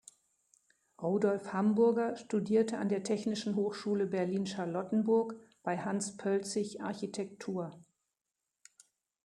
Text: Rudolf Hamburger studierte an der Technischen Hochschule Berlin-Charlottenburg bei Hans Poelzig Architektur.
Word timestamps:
Rudolf 0.99 1.53
Hamburger 1.53 2.15
studierte 2.15 2.79
an 2.79 2.89
der 2.89 3.03
Technischen 3.03 3.55
Hochschule 3.55 4.07
Berlin-Charlottenburg 4.07 5.35
bei 5.61 5.77
Hans 5.77 6.17
Poelzig 6.17 6.81
Architektur. 6.81 7.69